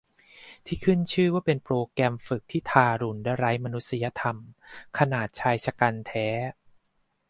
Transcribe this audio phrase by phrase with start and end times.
[0.65, 4.37] ที่ขึ้นชื่อว่าเป็นโปรแกรมฝึกที่ทารุณและไร้มนุษยธรรม
[4.97, 6.27] ขนาดชายฉกรรจ์แท้